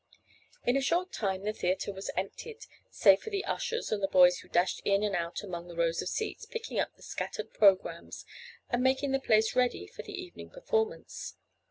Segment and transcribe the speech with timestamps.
[0.63, 4.39] In a short time the theatre was emptied, save for the ushers and the boys
[4.39, 8.25] who dashed in and out among the rows of seats, picking up the scattered programmes,
[8.71, 11.35] and making the place ready for the evening performance.